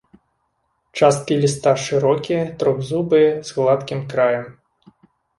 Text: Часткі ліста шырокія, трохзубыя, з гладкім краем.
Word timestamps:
Часткі 0.99 1.35
ліста 1.41 1.73
шырокія, 1.87 2.41
трохзубыя, 2.63 3.27
з 3.49 3.57
гладкім 3.59 4.01
краем. 4.15 4.49